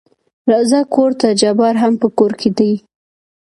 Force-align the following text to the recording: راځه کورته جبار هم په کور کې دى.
راځه 0.51 0.79
کورته 0.93 1.27
جبار 1.41 1.75
هم 1.83 1.93
په 2.01 2.07
کور 2.17 2.31
کې 2.39 2.49
دى. 2.57 2.73